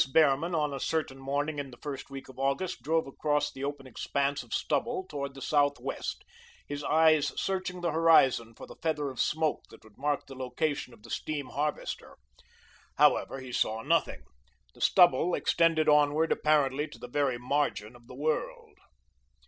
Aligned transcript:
Behrman 0.11 0.55
on 0.55 0.73
a 0.73 0.79
certain 0.79 1.19
morning 1.19 1.59
in 1.59 1.69
the 1.69 1.77
first 1.77 2.09
week 2.09 2.27
of 2.27 2.39
August 2.39 2.81
drove 2.81 3.05
across 3.05 3.51
the 3.51 3.63
open 3.63 3.85
expanse 3.85 4.41
of 4.41 4.51
stubble 4.51 5.05
toward 5.07 5.35
the 5.35 5.43
southwest, 5.43 6.25
his 6.65 6.83
eyes 6.83 7.31
searching 7.39 7.81
the 7.81 7.91
horizon 7.91 8.55
for 8.55 8.65
the 8.65 8.75
feather 8.81 9.11
of 9.11 9.19
smoke 9.19 9.65
that 9.69 9.83
would 9.83 9.99
mark 9.99 10.25
the 10.25 10.33
location 10.33 10.91
of 10.91 11.03
the 11.03 11.11
steam 11.11 11.49
harvester. 11.49 12.17
However, 12.97 13.41
he 13.41 13.51
saw 13.53 13.83
nothing. 13.83 14.23
The 14.73 14.81
stubble 14.81 15.35
extended 15.35 15.87
onward 15.87 16.31
apparently 16.31 16.87
to 16.87 16.97
the 16.97 17.07
very 17.07 17.37
margin 17.37 17.95
of 17.95 18.07
the 18.07 18.15
world. 18.15 18.79